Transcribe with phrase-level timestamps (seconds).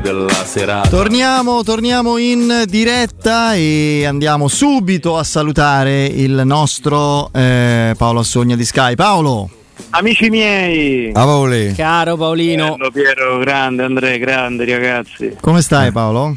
[0.00, 0.88] della serata.
[0.88, 8.64] Torniamo, torniamo in diretta e andiamo subito a salutare il nostro eh, Paolo Assogna di
[8.64, 8.94] Sky.
[8.94, 9.48] Paolo.
[9.90, 11.72] Amici miei, A Paoli.
[11.74, 12.76] Caro Paolino.
[12.76, 15.36] Bello, Piero, grande, Andrea, grande ragazzi.
[15.40, 16.36] Come stai Paolo?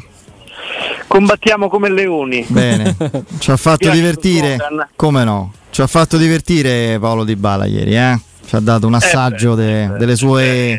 [1.06, 2.44] Combattiamo come leoni.
[2.48, 2.94] Bene.
[3.38, 4.58] Ci ha fatto divertire?
[4.94, 5.52] Come no?
[5.70, 8.18] Ci ha fatto divertire Paolo Di Bala ieri, eh?
[8.48, 10.42] Ci ha dato un assaggio de- delle sue
[10.72, 10.78] Eh,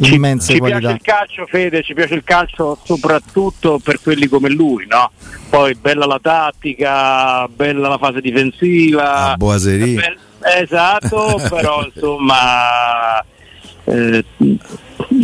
[0.00, 0.78] ci, immense ci qualità.
[0.78, 5.10] piace il calcio, Fede, ci piace il calcio soprattutto per quelli come lui, no?
[5.48, 9.30] Poi bella la tattica, bella la fase difensiva.
[9.32, 9.94] Ah, Boiserie.
[9.96, 10.18] Bel-
[10.62, 13.18] esatto, però insomma
[13.86, 14.24] eh,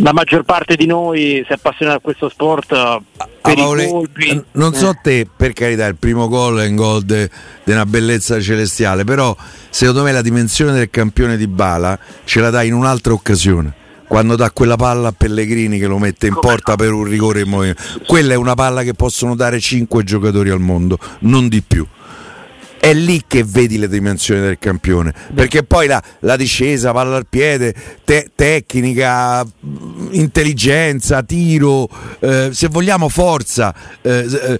[0.07, 3.01] la maggior parte di noi si appassiona a questo sport Ah,
[3.41, 4.43] per Paolo, i colpi.
[4.53, 4.99] non so Eh.
[5.01, 7.27] te, per carità, il primo gol è un gol di
[7.65, 9.35] una bellezza celestiale, però
[9.69, 13.73] secondo me la dimensione del campione di Bala ce la dai in un'altra occasione.
[14.07, 16.77] Quando dà quella palla a Pellegrini che lo mette in Come porta no?
[16.77, 17.81] per un rigore in movimento.
[18.05, 21.85] Quella è una palla che possono dare 5 giocatori al mondo, non di più.
[22.79, 27.25] È lì che vedi le dimensioni del campione, perché poi la, la discesa, palla al
[27.27, 27.73] piede,
[28.05, 31.89] te- tecnica, mh, intelligenza, tiro,
[32.19, 34.59] eh, se vogliamo forza, eh, eh,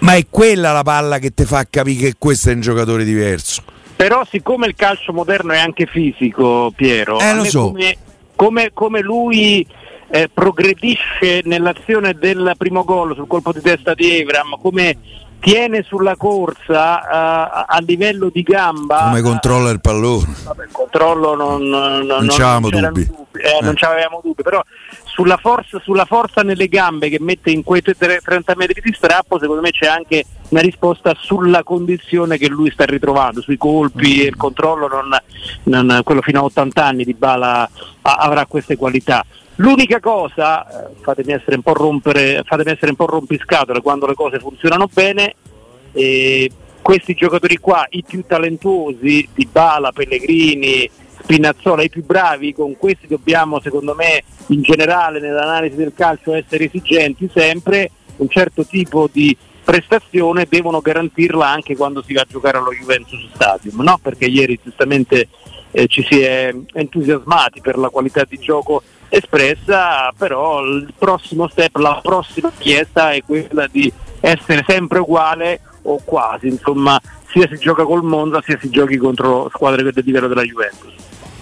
[0.00, 3.62] ma è quella la palla che ti fa capire che questo è un giocatore diverso.
[3.96, 7.70] Però siccome il calcio moderno è anche fisico, Piero, Eh, so.
[7.70, 7.96] come,
[8.36, 9.66] come- come lui
[10.10, 14.96] eh, progredisce nell'azione del primo gol sul colpo di testa di Evram, come
[15.40, 20.34] tiene sulla corsa eh, a- livello di gamba, Come controlla il pallone.
[20.44, 23.10] Vabbè, il controllo non, non, non- c'avevamo c'erano dubbi.
[23.40, 23.58] eh, Eh.
[23.62, 24.62] non c'avevamo dubbi, però
[25.04, 29.38] sulla forza, sulla forza nelle gambe che mette in quei tre- 30 metri di strappo,
[29.38, 34.26] secondo me c'è anche una risposta sulla condizione che lui sta ritrovando, sui colpi e
[34.26, 35.16] il controllo, non,
[35.86, 37.68] non- quello fino a 80 anni di Bala
[38.02, 39.24] avrà queste qualità.
[39.56, 44.14] L'unica cosa, eh, fatemi essere un po' rompere, fatemi essere un po' rompiscatole quando le
[44.14, 45.34] cose funzionano bene,
[45.92, 46.50] e
[46.82, 50.88] questi giocatori qua, i più talentuosi, di Bala, Pellegrini,
[51.22, 56.66] Spinazzola, i più bravi, con questi dobbiamo secondo me in generale nell'analisi del calcio essere
[56.66, 62.58] esigenti sempre, un certo tipo di prestazione devono garantirla anche quando si va a giocare
[62.58, 63.98] allo Juventus Stadium, no?
[64.00, 65.28] perché ieri giustamente
[65.72, 71.76] eh, ci si è entusiasmati per la qualità di gioco espressa, però il prossimo step,
[71.76, 77.84] la prossima richiesta è quella di essere sempre uguale o quasi, insomma, sia si gioca
[77.84, 80.92] col Monza sia si giochi contro squadre del livello della Juventus.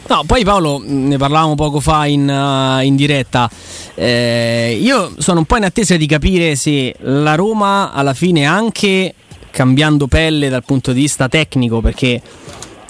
[0.06, 3.48] No, poi Paolo, mh, ne parlavamo poco fa in, uh, in diretta.
[3.94, 9.14] Eh, io sono un po' in attesa di capire se la Roma alla fine, anche
[9.50, 12.20] cambiando pelle dal punto di vista tecnico, perché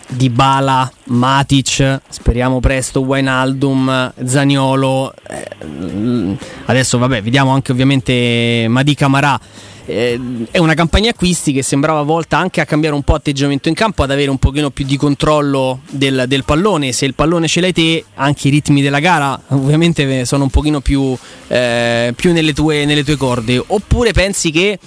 [0.09, 9.41] Dybala, Matic, speriamo presto Wijnaldum, Zaniolo, eh, adesso vabbè, vediamo anche ovviamente Madi Camarà.
[9.87, 10.19] Eh,
[10.51, 14.03] è una campagna acquisti che sembrava volta anche a cambiare un po' atteggiamento in campo,
[14.03, 16.93] ad avere un pochino più di controllo del, del pallone.
[16.93, 20.81] Se il pallone ce l'hai te, anche i ritmi della gara ovviamente sono un pochino
[20.81, 21.15] più,
[21.49, 23.63] eh, più nelle, tue, nelle tue corde.
[23.67, 24.79] Oppure pensi che,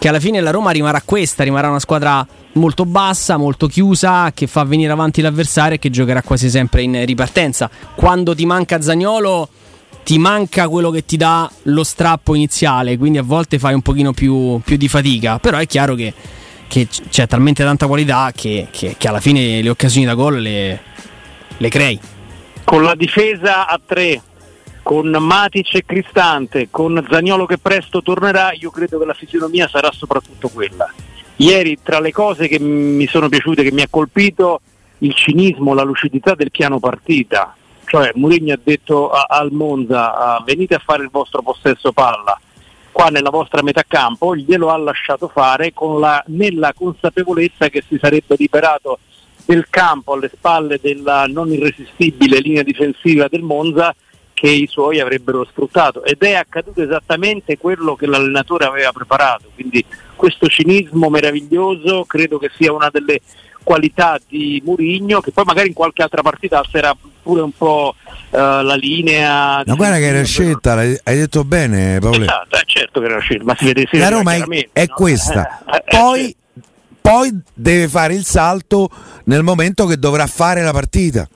[0.00, 4.46] che alla fine la Roma rimarrà questa, rimarrà una squadra molto bassa, molto chiusa, che
[4.46, 7.68] fa venire avanti l'avversario e che giocherà quasi sempre in ripartenza.
[7.94, 9.46] Quando ti manca Zagnolo
[10.02, 14.14] ti manca quello che ti dà lo strappo iniziale, quindi a volte fai un pochino
[14.14, 16.14] più, più di fatica, però è chiaro che,
[16.66, 20.80] che c'è talmente tanta qualità che, che- che alla fine le occasioni da gol le,
[21.58, 22.00] le crei.
[22.64, 24.18] Con la difesa a tre,
[24.90, 29.88] con Matic e Cristante, con Zagnolo che presto tornerà, io credo che la fisionomia sarà
[29.92, 30.92] soprattutto quella.
[31.36, 34.60] Ieri tra le cose che mi sono piaciute, che mi ha colpito,
[34.98, 37.54] il cinismo, la lucidità del piano partita.
[37.84, 42.36] Cioè Mourinho ha detto a- al Monza ah, venite a fare il vostro possesso palla
[42.90, 47.96] qua nella vostra metà campo, glielo ha lasciato fare con la, nella consapevolezza che si
[48.02, 48.98] sarebbe liberato
[49.44, 53.94] del campo alle spalle della non irresistibile linea difensiva del Monza
[54.40, 59.84] che i suoi avrebbero sfruttato ed è accaduto esattamente quello che l'allenatore aveva preparato, quindi
[60.16, 63.20] questo cinismo meraviglioso credo che sia una delle
[63.62, 67.94] qualità di Murigno che poi magari in qualche altra partita alzerà pure un po'
[68.30, 69.62] eh, la linea.
[69.66, 72.22] Ma guarda che era scelta, hai detto bene Paolo.
[72.22, 74.94] Esatto, è certo che era scelta, ma si vede La Roma è, è no?
[74.94, 75.60] questa.
[75.70, 76.36] Eh, eh, Poi,
[76.98, 78.88] poi deve fare il salto
[79.24, 81.28] nel momento che dovrà fare la partita.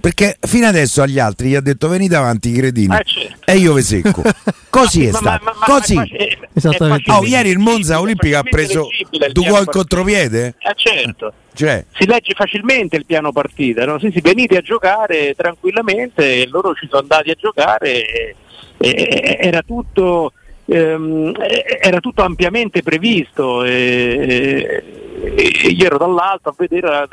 [0.00, 3.36] Perché fino adesso agli altri gli ha detto venite avanti i cretini Eh, certo.
[3.50, 4.22] e io vi secco.
[4.70, 5.24] Così è stato.
[5.24, 5.96] ma- ma- ma- Così.
[5.96, 7.10] è- Esattamente.
[7.10, 8.88] Oh, ieri il Monza Olimpica ha preso
[9.32, 10.54] due gol contropiede?
[10.58, 11.32] Eh, certo.
[11.54, 13.98] Cioè, Si legge facilmente il piano partita, no?
[13.98, 18.36] Sì, sì, venite a giocare tranquillamente e loro ci sono andati a giocare e,
[18.78, 20.32] eh, era tutto
[20.66, 21.32] ehm,
[21.80, 24.82] era tutto ampiamente previsto e,
[25.22, 27.08] e, io ero dall'alto a vedere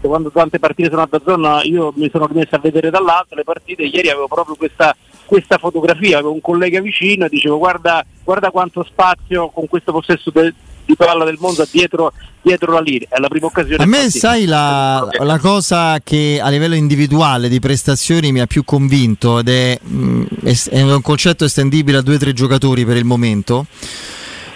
[0.00, 3.44] quando tante partite sono andate a zona io mi sono rimesso a vedere dall'alto le
[3.44, 4.94] partite ieri avevo proprio questa,
[5.24, 10.30] questa fotografia avevo un collega vicino e dicevo guarda, guarda quanto spazio con questo possesso
[10.30, 10.54] de,
[10.86, 13.08] di palla del Monza dietro, dietro la linea.
[13.10, 13.82] È la prima occasione.
[13.82, 14.18] A me, partita.
[14.18, 19.48] sai, la, la, cosa che a livello individuale di prestazioni mi ha più convinto ed
[19.48, 20.24] è, mh,
[20.70, 23.66] è un concetto estendibile a due o tre giocatori per il momento.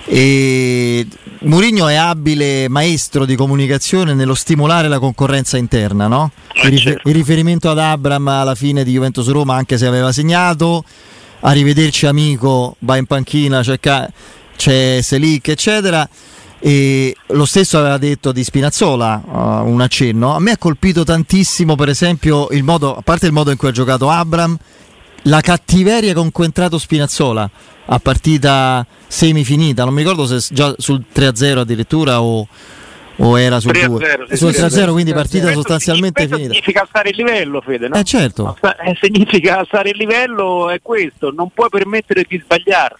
[0.06, 1.06] E
[1.42, 6.32] Mourinho è abile maestro di comunicazione nello stimolare la concorrenza interna, no?
[6.54, 7.08] il, rifer- certo.
[7.08, 10.84] il, riferimento ad Abram alla fine di Juventus Roma, anche se aveva segnato,
[11.40, 14.10] arrivederci amico, va in panchina, c'è, ca-
[14.60, 16.06] c'è Selic, eccetera.
[16.62, 20.34] E lo stesso aveva detto di Spinazzola, uh, un accenno.
[20.34, 23.68] A me ha colpito tantissimo, per esempio, il modo, a parte il modo in cui
[23.68, 24.58] ha giocato Abram,
[25.22, 27.50] la cattiveria con cui è entrato Spinazzola
[27.86, 29.84] a partita semifinita.
[29.84, 32.46] Non mi ricordo se già sul 3-0 addirittura o,
[33.16, 37.16] o era sul 2 sul 3-0 quindi partita questo sostanzialmente questo finita significa alzare il
[37.16, 37.96] livello Fede no?
[37.96, 42.96] eh certo eh, significa alzare il livello è questo non puoi permettere di sbagliare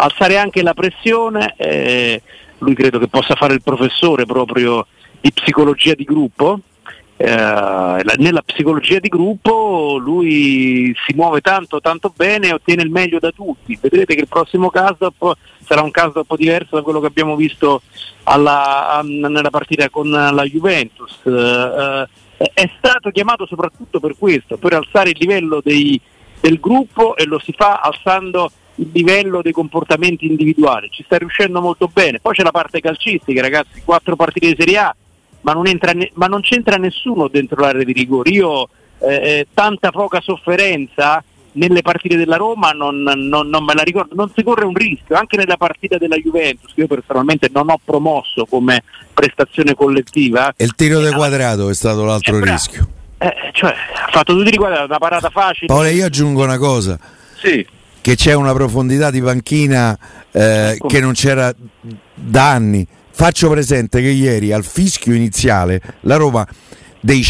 [0.00, 2.22] alzare anche la pressione eh,
[2.60, 4.86] lui credo che possa fare il professore proprio
[5.20, 6.60] di psicologia di gruppo.
[7.16, 7.26] Eh,
[8.16, 13.30] nella psicologia di gruppo lui si muove tanto tanto bene e ottiene il meglio da
[13.30, 13.78] tutti.
[13.80, 15.12] Vedrete che il prossimo caso
[15.64, 17.82] sarà un caso un po' diverso da quello che abbiamo visto
[18.24, 21.18] alla, nella partita con la Juventus.
[21.24, 22.06] Eh,
[22.38, 26.00] eh, è stato chiamato soprattutto per questo per alzare il livello dei,
[26.40, 28.50] del gruppo e lo si fa alzando
[28.80, 33.40] il livello dei comportamenti individuali ci sta riuscendo molto bene poi c'è la parte calcistica
[33.40, 34.96] ragazzi quattro partite di Serie A
[35.42, 38.30] ma non, entra, ma non c'entra nessuno dentro l'area di rigore.
[38.30, 38.68] Io
[38.98, 41.22] eh, eh, tanta poca sofferenza
[41.52, 45.16] nelle partite della Roma non, non, non, me la ricordo, non si corre un rischio,
[45.16, 48.82] anche nella partita della Juventus, che io personalmente non ho promosso come
[49.12, 50.52] prestazione collettiva.
[50.56, 52.88] E il tiro del quadrato è stato l'altro eh, rischio.
[53.18, 55.66] Eh, cioè, ha fatto tutti i quadrati, una parata facile.
[55.66, 56.98] Paolo, io aggiungo una cosa.
[57.36, 57.66] Sì.
[58.00, 59.98] Che c'è una profondità di panchina
[60.30, 60.88] eh, ecco.
[60.88, 61.54] che non c'era
[62.14, 62.86] da anni
[63.20, 66.46] Faccio presente che ieri al fischio iniziale la Roma
[67.02, 67.22] dei,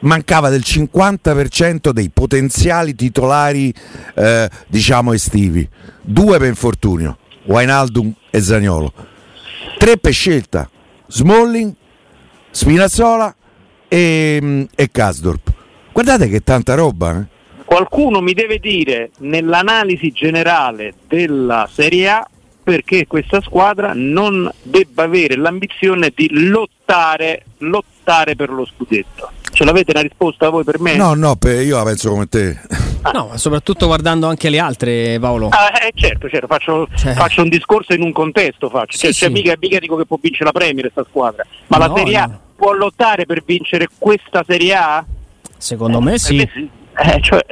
[0.00, 3.72] mancava del 50% dei potenziali titolari
[4.16, 5.68] eh, diciamo estivi.
[6.02, 8.92] Due per infortunio, Wainaldum e Zagnolo.
[9.78, 10.68] Tre per scelta,
[11.06, 11.72] Smalling,
[12.50, 13.32] Spinazzola
[13.86, 15.52] e, e Kasdorp.
[15.92, 17.20] Guardate che tanta roba.
[17.20, 17.34] Eh?
[17.66, 22.28] Qualcuno mi deve dire nell'analisi generale della Serie A
[22.62, 29.30] perché questa squadra non debba avere l'ambizione di lottare, lottare per lo scudetto.
[29.52, 30.94] Ce l'avete una risposta voi per me?
[30.96, 32.56] No, no, io la penso come te.
[33.02, 33.10] Ah.
[33.12, 35.48] No, soprattutto guardando anche le altre, Paolo.
[35.48, 37.14] Ah, eh, certo, certo, faccio, cioè.
[37.14, 38.96] faccio, un discorso in un contesto, faccio.
[38.98, 39.34] Cioè, sì, cioè, sì.
[39.34, 42.26] Mica, mica, dico che può vincere la Premier questa squadra, ma no, la Serie A
[42.26, 42.40] no.
[42.56, 45.04] può lottare per vincere questa Serie A?
[45.56, 46.48] Secondo eh, me sì.
[46.98, 47.44] Eh, cioè,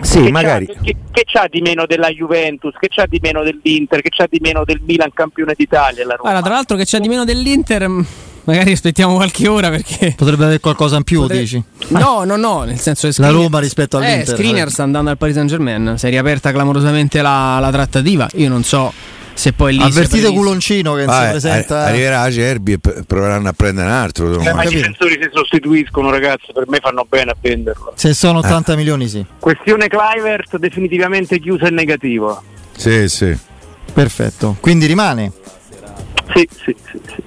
[0.00, 0.66] sì, che magari.
[0.66, 4.26] C'ha, che, che, c'ha di meno della Juventus, che c'ha di meno dell'Inter, che c'ha
[4.28, 6.04] di meno del Milan campione d'Italia.
[6.04, 6.30] La Roma.
[6.30, 8.00] Allora, tra l'altro che c'ha di meno dell'Inter, mm,
[8.44, 10.14] magari aspettiamo qualche ora perché...
[10.16, 11.40] Potrebbe avere qualcosa in più, Potrebbe...
[11.42, 11.62] dici?
[11.88, 13.14] No, no, no, nel senso che...
[13.18, 14.34] La Roma rispetto eh, all'Inter.
[14.34, 18.28] Eh, Skriniar sta andando al Paris Saint Germain, si è riaperta clamorosamente la, la trattativa,
[18.34, 18.92] io non so
[19.34, 23.52] se poi lì avvertito Culoncino che ah, si presenta arriverà a Cerbi e proveranno a
[23.52, 27.36] prendere un altro eh, ma i difensori si sostituiscono ragazzi per me fanno bene a
[27.40, 27.92] venderlo.
[27.96, 28.76] Se sono 80 eh.
[28.76, 29.24] milioni sì.
[29.38, 32.42] Questione Clivert definitivamente chiusa in negativo.
[32.76, 33.36] Sì sì.
[33.92, 34.56] Perfetto.
[34.60, 35.32] Quindi rimane?
[36.32, 37.22] Sì sì sì, sì.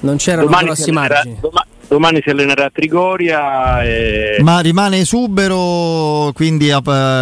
[0.00, 1.38] non c'erano grossi margini.
[1.40, 3.82] domani, domani si allenerà a Trigoria.
[3.82, 4.36] E...
[4.42, 6.74] Ma rimane esubero quindi, eh,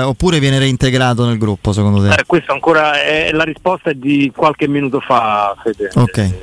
[0.02, 2.14] oppure viene reintegrato nel gruppo secondo te?
[2.14, 5.56] Eh, questa ancora è la risposta di qualche minuto fa.
[5.62, 5.90] Fede.
[5.94, 6.34] Ok.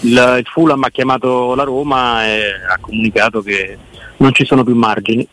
[0.00, 3.76] Il, il Fulham ha chiamato la Roma e ha comunicato che
[4.16, 5.28] non ci sono più margini.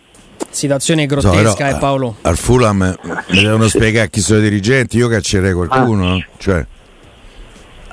[0.50, 2.16] Situazione grottesca, so, però, eh, Paolo.
[2.22, 6.16] Al Fulham mi devono spiegare chi sono i dirigenti, io caccerei qualcuno.
[6.16, 6.26] Ah.
[6.38, 6.66] Cioè.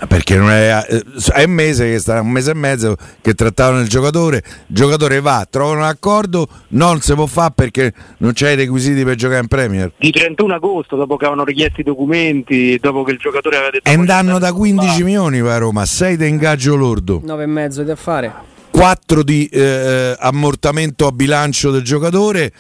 [0.07, 3.81] Perché non è, eh, è un mese che sta un mese e mezzo che trattavano
[3.81, 8.51] il giocatore, il giocatore va, trovano un accordo, non si può fare perché non c'è
[8.51, 9.93] i requisiti per giocare in Premier.
[9.99, 13.89] Il 31 agosto, dopo che avevano richiesto i documenti, dopo che il giocatore aveva detto...
[13.89, 17.21] E andranno da 15 milioni va a Roma, 6 di ingaggio lordo.
[17.23, 18.33] 9 e mezzo di affare.
[18.71, 22.53] 4 di eh, ammortamento a bilancio del giocatore.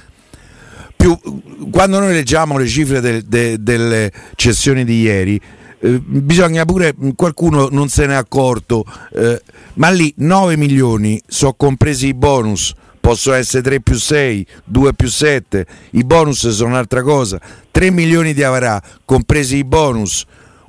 [0.94, 1.18] Più,
[1.72, 5.40] quando noi leggiamo le cifre de, de, delle cessioni di ieri,
[5.84, 9.42] eh, bisogna pure, qualcuno non se ne è accorto, eh,
[9.74, 15.08] ma lì 9 milioni sono compresi i bonus possono essere 3 più 6, 2 più
[15.08, 17.40] 7, i bonus sono un'altra cosa.
[17.72, 20.24] 3 milioni di avrà, compresi i bonus,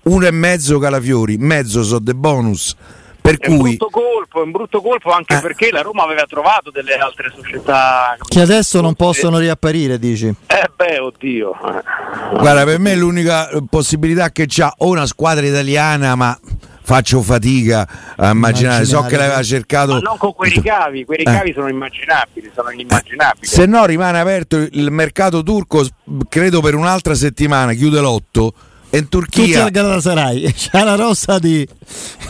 [0.05, 2.75] uno e mezzo Calafiori, mezzo sono dei bonus.
[3.23, 5.39] Per È un cui brutto colpo, è un brutto colpo anche Eh.
[5.39, 10.27] perché la Roma aveva trovato delle altre società Che adesso non possono riapparire, dici.
[10.27, 11.53] Eh beh, oddio.
[11.53, 12.37] eh.
[12.37, 16.37] Guarda, per me l'unica eh, possibilità che c'ha o una squadra italiana, ma
[16.85, 17.87] faccio fatica
[18.17, 18.83] a immaginare.
[18.83, 19.09] So Immaginare.
[19.09, 19.93] che l'aveva cercato.
[19.93, 23.45] Ma non con quei ricavi, quei ricavi sono immaginabili, sono inimmaginabili.
[23.47, 25.85] Se no rimane aperto il mercato turco,
[26.27, 28.53] credo per un'altra settimana, chiude l'otto.
[28.93, 29.63] E in Tutti Turchia.
[29.63, 30.53] al Galatasaray.
[30.53, 31.67] C'è una rossa di,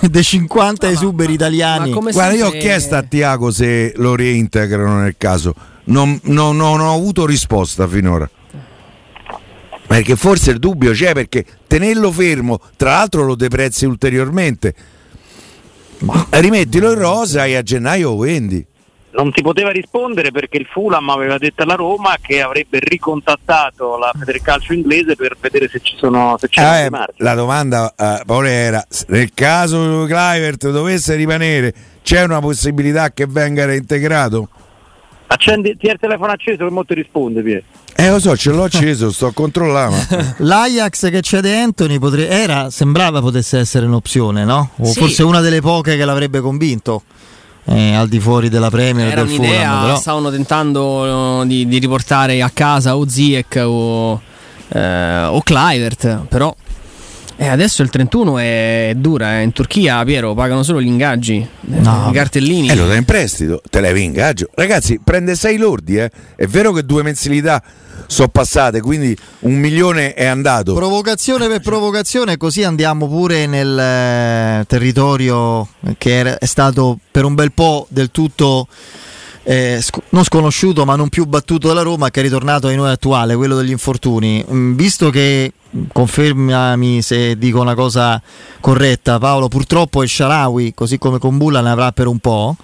[0.09, 1.91] dei 50 esuberi italiani.
[1.91, 5.53] ma Guarda, io ho chiesto a Tiago se lo reintegrano nel caso.
[5.85, 8.29] Non, non- non ho avuto risposta finora.
[9.85, 14.73] Perché forse il dubbio c'è perché tenerlo fermo, tra l'altro lo deprezzi ulteriormente.
[16.29, 18.65] Rimettilo in rosa e a gennaio lo vendi.
[19.15, 24.11] Non ti poteva rispondere perché il Fulham aveva detto alla Roma che avrebbe ricontattato la
[24.17, 27.17] Federcalcio inglese per vedere se ci sono se c'erano Eh, dei margini.
[27.17, 33.65] la domanda eh, Paolo era nel caso Clivert dovesse rimanere c'è una possibilità che venga
[33.65, 34.49] reintegrato?
[35.27, 37.63] Accendi, ti hai il telefono acceso che mo ti risponde Pier.
[37.95, 39.89] Eh lo so, ce l'ho acceso, sto a controllare.
[40.09, 44.71] ma- L'Ajax che cede Anthony potre- era, sembrava potesse essere un'opzione, no?
[44.77, 44.99] O Sì.
[44.99, 47.03] forse una delle poche che l'avrebbe convinto.
[47.65, 49.95] Eh, al di fuori della Premier Era del Fulham, un'idea, però.
[49.95, 54.21] stavano tentando di, di riportare a casa o Ziek o,
[54.67, 56.53] eh, o Clivert, però
[57.43, 59.43] eh, adesso il 31 è, dura, eh.
[59.43, 62.07] in Turchia Piero pagano solo gli ingaggi, eh, No.
[62.09, 62.69] i cartellini.
[62.69, 64.49] E lo dai in prestito, te levi ingaggio.
[64.53, 66.09] Ragazzi, prende 6 lordi, eh.
[66.35, 67.61] È vero che due mensilità
[68.07, 70.73] sono passate, quindi un milione è andato.
[70.73, 77.51] Provocazione per provocazione, così andiamo pure nel eh, territorio che è stato per un bel
[77.51, 78.67] po' del tutto
[79.43, 82.89] eh, sc- non sconosciuto ma non più battuto dalla Roma che è ritornato ai noi
[82.91, 84.43] attuale, quello degli infortuni.
[84.49, 85.53] Mm, visto che,
[85.91, 88.21] confermami se dico una cosa
[88.59, 92.55] corretta Paolo, purtroppo il Sharawi, così come con Bulla, ne avrà per un po'.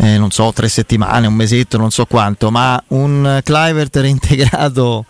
[0.00, 5.04] eh, non so, tre settimane, un mesetto, non so quanto, ma un Clivert reintegrato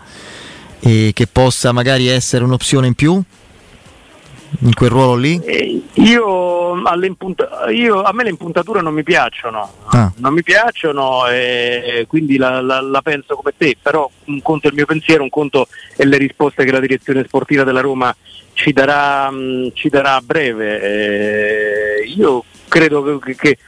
[0.81, 3.23] e che possa magari essere un'opzione in più
[4.61, 5.41] in quel ruolo lì?
[5.45, 6.75] Eh, Io,
[7.71, 10.13] io- a me le impuntature non mi piacciono, Ah.
[10.19, 14.71] non mi piacciono e quindi la, la- la penso come te, però un conto è
[14.71, 18.15] il mio pensiero, un conto è le risposte che la direzione sportiva della Roma
[18.53, 20.81] ci darà, mh, ci darà a breve.
[20.83, 23.59] Eh, io credo che, che-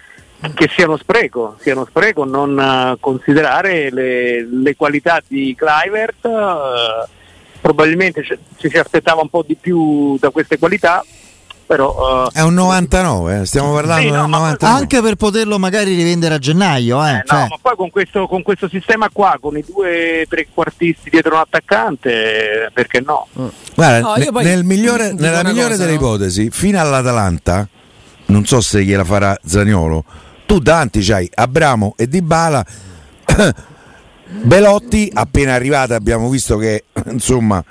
[0.54, 6.24] che sia uno spreco, sia uno spreco non eh, considerare le, le qualità di Clivert.
[6.24, 7.18] eh,
[7.60, 11.04] probabilmente ci, ci si aspettava un po' di più da queste qualità,
[11.66, 13.46] però eh, È un 99, eh.
[13.46, 14.80] stiamo parlando Sì, no, del ma- 99.
[14.80, 18.26] Anche per poterlo magari rivendere a gennaio, eh, Eh, cioè, no, ma poi con questo,
[18.26, 23.28] con questo sistema qua, con i due trequartisti dietro un attaccante, perché no?
[23.76, 25.96] Guarda, No, ne- poi nel migliore- nella migliore cosa, delle no?
[26.04, 27.68] ipotesi, fino all'Atalanta,
[28.26, 30.04] non so se gliela farà Zaniolo,
[30.46, 32.64] tu davanti c'hai Abramo e Dybala.
[34.32, 37.62] Belotti, appena arrivata abbiamo visto che insomma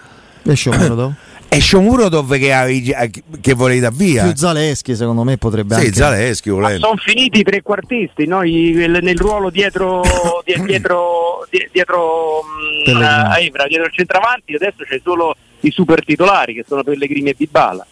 [0.44, 1.14] un minuto.
[1.48, 2.94] è Shomurodov che, avevi-
[3.42, 4.24] che volevi dar via.
[4.24, 6.86] Più Zaleschi secondo me potrebbe Sì, anche Zaleschi volendo.
[6.88, 8.42] Sono finiti i trequartisti, no?
[8.42, 10.02] Nel, ruolo dietro,
[10.46, 12.42] die- dietro, die- dietro
[12.86, 13.04] Pellegrini.
[13.34, 17.36] a Evra, dietro il centravanti, adesso c'è solo i super titolari che sono Pellegrini e
[17.38, 17.86] Dybala,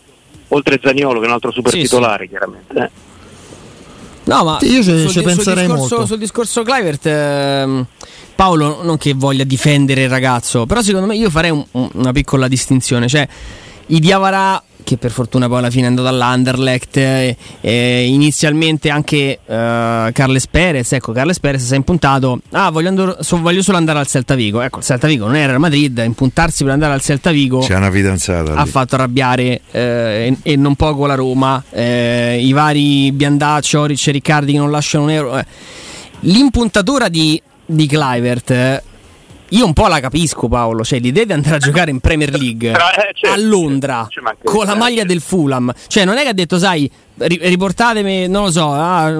[0.50, 2.74] oltre Zaniolo che è un altro super Sì, titolare chiaramente.
[2.78, 2.90] eh.
[4.28, 6.06] No, ma io ci- sul, ci sul penserei discorso, molto.
[6.06, 7.86] sul discorso Clivert, ehm,
[8.36, 12.12] Paolo, non che voglia difendere il ragazzo, però secondo me io farei un- un- una
[12.12, 13.08] piccola distinzione.
[13.08, 13.28] Cioè,
[13.88, 19.18] i Diavarà, che per fortuna poi alla fine è andato all'Anderlecht, eh, eh, inizialmente anche
[19.46, 23.76] eh, Carles Perez, ecco, Carles Perez si è impuntato, ah, voglio, andare- so- voglio solo
[23.76, 24.62] andare al Celta Vigo.
[24.62, 27.76] Ecco, il Celta Vigo non era il Madrid, impuntarsi per andare al Celta Vigo C'è
[27.76, 28.54] una fidanzata.
[28.56, 28.70] ha lì.
[28.70, 29.82] fatto arrabbiare eh,
[30.42, 34.72] e, e non poco la Roma, eh, i vari Biandaccio, Oric e Riccardi che non
[34.72, 35.38] lasciano un euro.
[35.38, 35.46] eh.
[36.22, 38.84] L'impuntatura di, di Clivert, eh,
[39.50, 42.72] io un po' la capisco Paolo, cioè l'idea di andare a giocare in Premier League
[42.72, 44.08] Però, eh, a Londra
[44.44, 48.46] con la maglia del Fulham, cioè non è che ha detto sai ri- riportatemi, non
[48.46, 49.12] lo so, ah,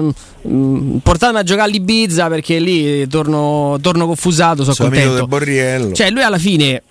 [0.46, 5.14] mm, portatemi a giocare all'Ibiza perché lì torno, torno confusato, sono contento.
[5.14, 5.92] del Borriello.
[5.92, 6.82] Cioè, lui alla fine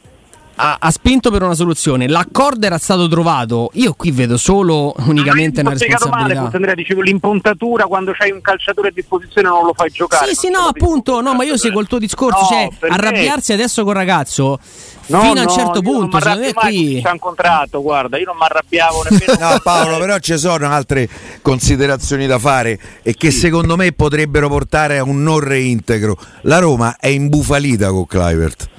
[0.60, 3.70] ha, ha, spinto per una soluzione, l'accordo era stato trovato.
[3.74, 6.42] Io qui vedo solo unicamente una responsabilità.
[6.42, 10.28] Male, Andrea, dicevo l'impuntatura quando c'hai un calciatore a disposizione non lo fai giocare.
[10.28, 13.58] Sì, sì, no, appunto, no, ma io seguo il tuo discorso, no, cioè arrabbiarsi me...
[13.60, 14.60] adesso col ragazzo
[15.08, 18.26] no, fino no, a un certo punto, secondo me qui c'è un contratto, guarda, io
[18.26, 19.34] non mi arrabbiavo nemmeno.
[19.54, 21.08] no, Paolo, però ci sono altre
[21.42, 23.40] considerazioni da fare e che sì.
[23.40, 26.18] secondo me potrebbero portare a un non reintegro.
[26.42, 28.70] La Roma è imbufalita con Clivert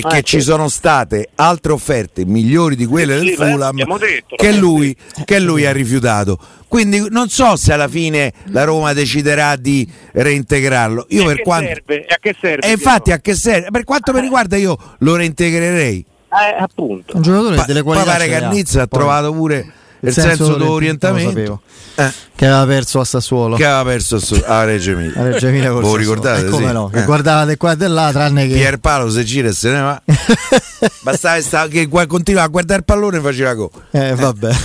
[0.00, 4.52] perché ah, ci sono state altre offerte migliori di quelle sì, del Fulham detto, che,
[4.52, 6.38] lui, che, lui, ha rifiutato.
[6.66, 11.06] Quindi non so se alla fine la Roma deciderà di reintegrarlo.
[11.10, 11.66] Io e per quanto...
[11.66, 12.06] serve?
[12.08, 12.66] a che serve?
[12.66, 13.70] E infatti a che serve?
[13.70, 14.22] Per quanto mi eh.
[14.22, 16.06] riguarda io lo reintegrerei.
[16.32, 17.16] Eh, appunto.
[17.16, 18.16] Un giocatore pa- delle qualità.
[18.16, 19.72] Poi pare Cannizza ha trovato pure
[20.04, 21.60] il senso, senso d'orientamento
[21.94, 22.12] eh.
[22.34, 23.56] che aveva perso a Sassuolo.
[23.56, 25.20] Che aveva perso a Reggio Emilia.
[25.20, 26.46] A Reggio Emilia voi ricordate?
[26.46, 26.72] Eh, come sì.
[26.72, 26.88] no?
[26.88, 27.04] Che eh.
[27.04, 30.02] guardava di qua e di là tranne che Pierpaolo se gira e se ne va.
[31.02, 33.70] Bastava sta, che continuava a guardare il pallone e faceva go.
[33.92, 34.14] Eh.
[34.14, 34.56] vabbè.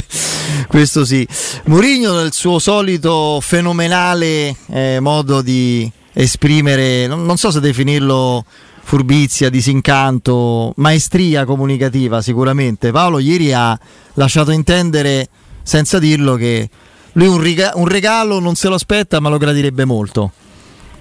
[0.68, 1.26] Questo sì.
[1.64, 8.44] Mourinho nel suo solito fenomenale eh, modo di esprimere non, non so se definirlo
[8.88, 12.90] furbizia, disincanto, maestria comunicativa sicuramente.
[12.90, 13.78] Paolo ieri ha
[14.14, 15.28] lasciato intendere,
[15.62, 16.70] senza dirlo, che
[17.12, 20.32] lui un, riga- un regalo non se lo aspetta ma lo gradirebbe molto.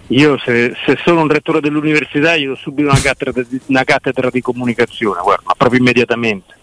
[0.08, 4.30] Io se, se, sono un rettore dell'università io do subito una cattedra, di, una cattedra
[4.30, 6.56] di comunicazione, guarda, proprio immediatamente.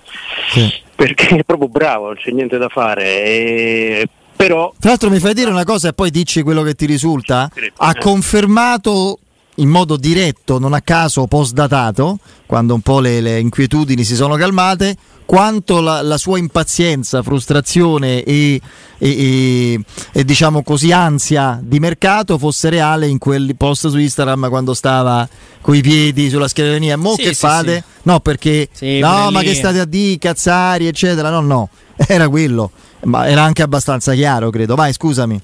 [0.50, 0.70] Sì.
[0.94, 3.04] Perché è proprio bravo, non c'è niente da fare.
[3.24, 4.74] E però...
[4.78, 7.50] Tra l'altro mi fai dire una cosa e poi dici quello che ti risulta?
[7.78, 9.20] Ha confermato
[9.56, 14.36] in modo diretto, non a caso post-datato, quando un po' le, le inquietudini si sono
[14.36, 18.60] calmate, quanto la, la sua impazienza, frustrazione e,
[18.98, 19.80] e, e,
[20.12, 25.26] e, diciamo così ansia di mercato fosse reale in quel post su Instagram quando stava
[25.60, 26.96] coi piedi sulla scrivania.
[26.96, 27.84] Mo sì, che sì, fate?
[27.86, 27.92] Sì.
[28.02, 28.68] No, perché
[29.00, 31.30] no, ma che state a dire, cazzari, eccetera.
[31.30, 32.70] No, no, era quello,
[33.04, 34.74] ma era anche abbastanza chiaro, credo.
[34.74, 35.40] Vai, scusami.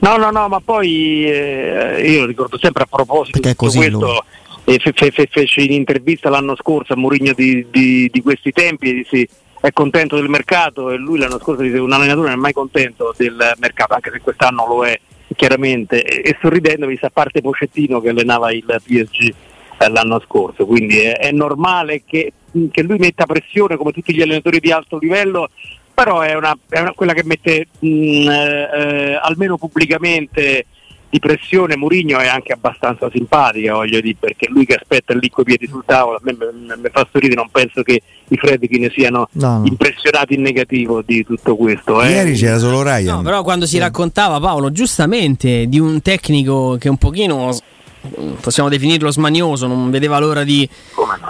[0.00, 4.24] No, no, no, ma poi eh, io ricordo sempre a proposito di questo,
[4.64, 8.50] eh, fe, fe, fe, fece in intervista l'anno scorso a Mourinho di, di, di, questi
[8.50, 9.28] tempi e disse
[9.60, 13.14] è contento del mercato e lui l'anno scorso disse un allenatore non è mai contento
[13.16, 14.98] del mercato, anche se quest'anno lo è
[15.34, 19.34] chiaramente, e, e sorridendo vista a parte Pocettino che allenava il PSG
[19.78, 22.32] eh, l'anno scorso, quindi è, è normale che,
[22.70, 25.48] che lui metta pressione come tutti gli allenatori di alto livello
[25.94, 30.66] però è, una, è una, quella che mette mh, eh, eh, almeno pubblicamente
[31.14, 35.44] di pressione Murigno è anche abbastanza simpatica, voglio dire, perché lui che aspetta lì coi
[35.44, 39.28] piedi sul tavolo, a me mi fa sorridere, non penso che i Fredkin ne siano
[39.34, 39.64] no, no.
[39.64, 42.02] impressionati in negativo di tutto questo.
[42.02, 42.10] Eh.
[42.10, 43.18] Ieri c'era solo Ryan.
[43.18, 47.56] No, però quando si raccontava Paolo, giustamente, di un tecnico che un pochino
[48.40, 50.68] possiamo definirlo smanioso, non vedeva l'ora di,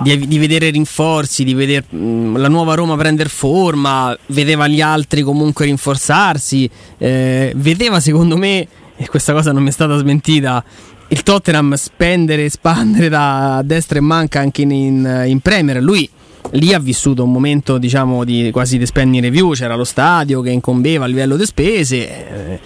[0.03, 5.23] di, di vedere rinforzi, di vedere mh, la nuova Roma prendere forma, vedeva gli altri
[5.23, 10.65] comunque rinforzarsi, eh, vedeva secondo me, e questa cosa non mi è stata smentita,
[11.09, 15.83] il Tottenham spendere e espandere da destra e manca anche in, in, in Premier.
[15.83, 16.09] Lui
[16.53, 20.51] lì ha vissuto un momento diciamo di quasi di spending review, c'era lo stadio che
[20.51, 21.97] incombeva a livello di spese.
[22.09, 22.61] Eh,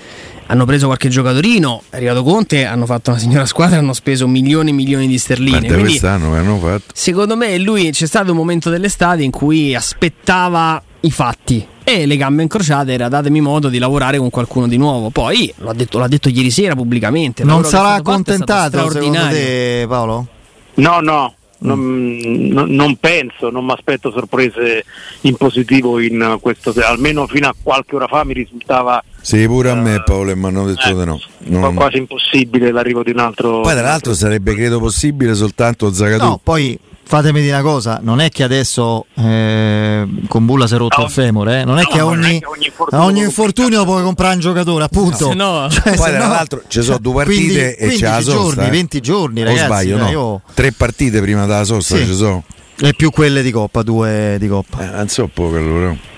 [0.51, 4.71] hanno preso qualche giocatorino, è arrivato Conte, hanno fatto una signora squadra, hanno speso milioni
[4.71, 5.67] e milioni di sterline.
[5.67, 6.85] Quindi, quest'anno hanno fatto.
[6.95, 12.17] Secondo me lui c'è stato un momento dell'estate in cui aspettava i fatti e le
[12.17, 15.11] gambe incrociate era datemi modo di lavorare con qualcuno di nuovo.
[15.11, 17.45] Poi l'ha detto, l'ha detto ieri sera pubblicamente.
[17.45, 20.27] Non sarà accontentato secondo te Paolo?
[20.75, 22.17] No, no, non,
[22.53, 24.85] non, non, penso, non mi aspetto sorprese
[25.23, 29.75] in positivo in questo, almeno fino a qualche ora fa mi risultava sì, pure a
[29.75, 31.21] me uh, Paolo mi hanno detto eh, di no.
[31.41, 31.75] Non...
[31.75, 33.61] Quasi impossibile l'arrivo di un altro.
[33.61, 36.29] Poi tra l'altro sarebbe credo possibile soltanto Zagadou.
[36.29, 40.79] No, poi fatemi dire una cosa, non è che adesso eh, con Bulla si è
[40.79, 41.65] rotto no, il femore, eh?
[41.67, 44.85] non è no, che ogni, è che ogni infortunio, ogni infortunio puoi comprare un giocatore,
[44.85, 45.35] appunto.
[45.35, 48.55] No, cioè, Poi tra l'altro ci sono due partite 15, e c'è la sosta.
[48.55, 49.65] giorni, 20 giorni, ragazzi.
[49.67, 50.09] sbaglio, no?
[50.09, 50.41] Io...
[50.55, 52.07] Tre partite prima della sosta sì.
[52.07, 52.45] ci sono.
[52.81, 54.85] E più quelle di Coppa, due di Coppa.
[54.85, 56.17] Eh, non so poco allora.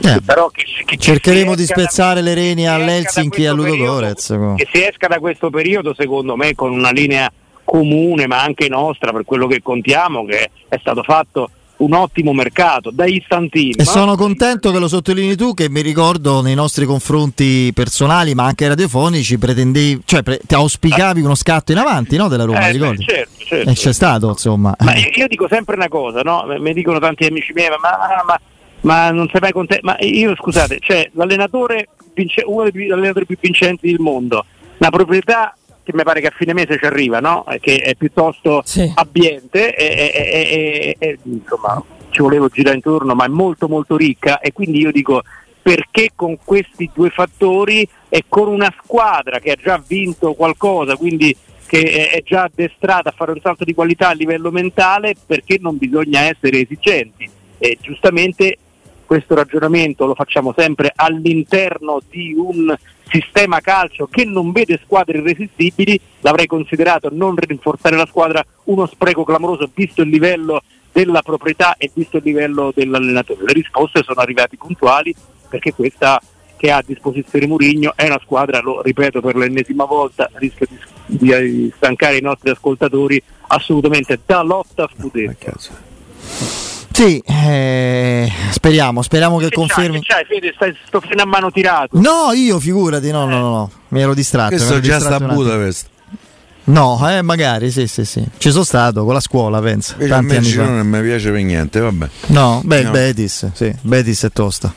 [0.00, 4.26] Eh, però che, che cercheremo di spezzare le reni all'Helsinki e a Ludo Gorez.
[4.56, 7.30] Che si esca da questo periodo, secondo me, con una linea
[7.64, 12.90] comune ma anche nostra per quello che contiamo che è stato fatto un ottimo mercato
[12.90, 13.74] da istantini.
[13.76, 18.44] E sono contento che lo sottolinei tu che mi ricordo nei nostri confronti personali ma
[18.44, 22.72] anche radiofonici pretendevi, cioè pre- ti auspicavi uno scatto in avanti no, della Roma, eh,
[22.72, 23.04] ricordi?
[23.04, 23.70] Beh, certo, certo.
[23.70, 24.74] E c'è stato insomma.
[24.80, 26.44] Ma io, io, dico sempre una cosa, no?
[26.58, 27.76] mi dicono tanti amici miei ma,
[28.24, 28.40] ma,
[28.88, 31.88] ma non sei mai contento, ma io scusate, cioè l'allenatore,
[32.46, 34.46] uno degli allenatori più vincenti del mondo,
[34.78, 37.44] una proprietà che mi pare che a fine mese ci arriva, no?
[37.60, 38.90] che è piuttosto Sì.
[38.94, 44.40] ambiente, e, e- e- e- insomma ci volevo girare intorno, ma è molto molto ricca
[44.40, 45.22] e quindi io dico
[45.60, 51.36] perché con questi due fattori e con una squadra che ha già vinto qualcosa, quindi
[51.66, 55.58] che è- è già addestrata a fare un salto di qualità a livello mentale, perché
[55.60, 57.28] non bisogna essere esigenti?
[57.58, 58.56] E giustamente
[59.08, 62.76] questo ragionamento lo facciamo sempre all'interno di un
[63.08, 69.24] sistema calcio che non vede squadre irresistibili, l'avrei considerato non rinforzare la squadra uno spreco
[69.24, 70.60] clamoroso visto il livello
[70.92, 73.44] della proprietà e visto il livello dell'allenatore.
[73.46, 75.14] Le risposte sono arrivate puntuali
[75.48, 76.20] perché questa
[76.58, 80.66] che ha a disposizione Murigno è una squadra, lo ripeto per l'ennesima volta, rischio
[81.06, 85.87] di, di stancare i nostri ascoltatori, assolutamente da lotta a scudetto.
[86.98, 90.00] Sì, eh, speriamo, speriamo che Che c'hai, confermi.
[90.00, 90.52] che c'hai, Fede?
[90.56, 91.96] Stai sto freno a mano tirato.
[92.00, 94.56] No, io figurati, no, no, no, no, mi ero distratto.
[94.56, 95.34] Questo ero già distratto sta a.
[95.36, 95.86] Budapest.
[96.64, 98.24] No, eh, magari, sì, sì, sì.
[98.36, 99.92] Ci sono stato con la scuola, penso.
[99.92, 100.64] Invece a tanti me anni fa.
[100.64, 102.08] non mi piace per niente, vabbè.
[102.26, 102.90] No, beh, No.
[102.90, 104.74] Betis, sì, Betis è tosta.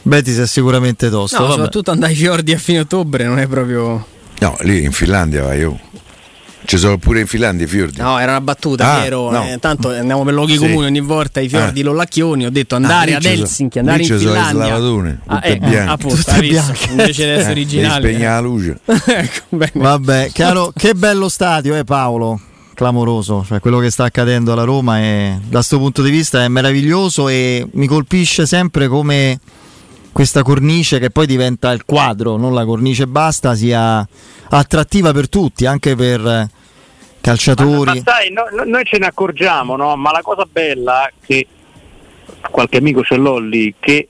[0.00, 1.36] Betis è sicuramente tosta.
[1.36, 1.56] No, vabbè.
[1.56, 4.06] soprattutto andare ai fiordi a fine ottobre non è proprio.
[4.38, 5.78] No, lì in Finlandia vai io.
[6.66, 8.00] Ci sono pure in Finlandia i fiordi.
[8.00, 9.30] No, era una battuta, Ah, Piero.
[9.30, 9.44] no.
[9.44, 10.58] eh, tanto andiamo per luoghi Sì.
[10.58, 11.82] comuni ogni volta ai fiordi Eh.
[11.82, 12.46] Lollacchioni.
[12.46, 14.64] Ho detto andare lì ad Helsinki, andare in ci sono Finlandia.
[14.66, 15.78] slavadune, Ah, eh, bianche.
[15.92, 16.90] appunto, Tutte bianche.
[16.90, 18.08] Invece di essere Eh, originale.
[18.08, 18.78] spegnere la luce.
[18.86, 19.70] ecco, bene.
[19.74, 22.40] Vabbè, chiaro, che bello stadio, eh Paolo.
[22.74, 26.48] Clamoroso, cioè quello che sta accadendo alla Roma è, da questo punto di vista è
[26.48, 29.38] meraviglioso e mi colpisce sempre come
[30.14, 34.06] questa cornice che poi diventa il quadro, non la cornice basta, sia
[34.48, 36.48] attrattiva per tutti, anche per eh, Ma,
[37.20, 38.00] calciatori.
[38.00, 39.96] ma sai, no- no- noi ce ne accorgiamo, no?
[39.96, 41.48] ma la cosa bella che
[42.48, 44.08] qualche amico ce l'ho lì, che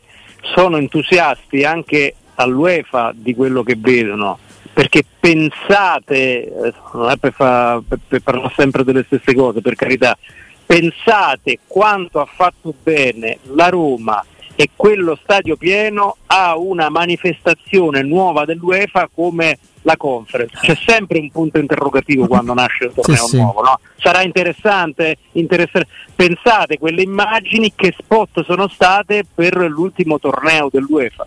[0.55, 4.39] sono entusiasti anche all'UEFA di quello che vedono,
[4.75, 6.15] perché pensate,
[6.45, 10.19] eh, non è per, fa- per- per parlare sempre delle stesse cose, per carità,
[10.67, 14.23] pensate quanto ha fatto bene la Roma
[14.57, 20.57] e quello stadio pieno a una manifestazione nuova dell'UEFA come la conference.
[20.61, 23.37] C'è sempre un punto interrogativo quando nasce un torneo sì.
[23.37, 23.79] nuovo, no?
[23.99, 25.89] Sarà interessante, interessante.
[26.15, 31.27] Pensate quelle immagini che spot sono state per l'ultimo torneo dell'UEFA.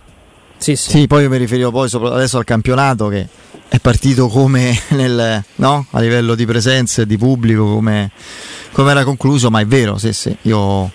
[0.58, 0.90] Sì, sì.
[0.90, 3.28] Sì, poi io mi riferivo poi adesso al campionato che
[3.68, 5.86] è partito come nel, no?
[5.92, 8.12] a livello di presenze, di pubblico, come,
[8.72, 10.92] come era concluso, ma è vero, sì, sì, io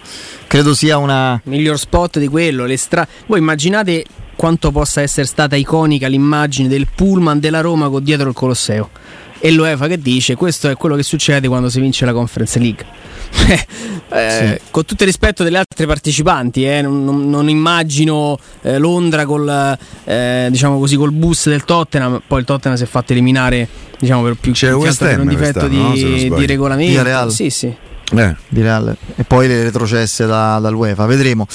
[0.52, 1.40] credo sia una...
[1.44, 2.66] Miglior spot di quello.
[2.66, 4.04] Le stra- Voi immaginate
[4.36, 8.90] quanto possa essere stata iconica l'immagine del pullman della Roma con dietro il Colosseo.
[9.38, 12.84] E l'UEFA che dice questo è quello che succede quando si vince la Conference League.
[14.14, 19.78] Eh, Con tutto il rispetto delle altre partecipanti, eh, non, non- immagino eh, Londra col,
[20.04, 22.20] eh, diciamo così, col bus del Tottenham.
[22.26, 23.66] Poi il Tottenham si è fatto eliminare
[23.98, 25.94] diciamo, per più C'è più che West altro per un Ham difetto quest'anno, no?
[25.94, 27.30] Di, di regolamento.
[27.30, 27.74] Sì, sì.
[28.14, 28.34] Eh.
[28.48, 31.46] di Real e poi le retrocesse da- dall'UEFA, vedremo.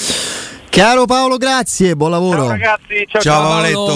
[0.70, 2.40] Chiaro Paolo, grazie, buon lavoro.
[2.42, 3.48] Ciao ragazzi, ciao Ciao ciao.
[3.50, 3.96] Paoletto.